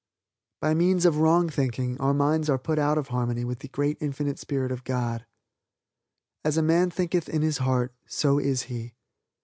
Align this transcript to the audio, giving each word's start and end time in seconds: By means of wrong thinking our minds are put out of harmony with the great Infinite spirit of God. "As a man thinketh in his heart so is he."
By 0.61 0.73
means 0.73 1.05
of 1.05 1.17
wrong 1.17 1.47
thinking 1.47 1.95
our 2.01 2.11
minds 2.15 2.49
are 2.49 2.57
put 2.57 2.79
out 2.79 2.97
of 2.97 3.09
harmony 3.09 3.45
with 3.45 3.59
the 3.59 3.67
great 3.67 3.97
Infinite 4.01 4.39
spirit 4.39 4.71
of 4.71 4.83
God. 4.83 5.27
"As 6.43 6.57
a 6.57 6.63
man 6.63 6.89
thinketh 6.89 7.29
in 7.29 7.43
his 7.43 7.59
heart 7.59 7.93
so 8.07 8.39
is 8.39 8.63
he." 8.63 8.95